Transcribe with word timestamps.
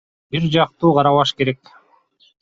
Бир 0.35 0.45
жактуу 0.53 0.89
карабаш 0.95 1.33
керек. 1.41 1.71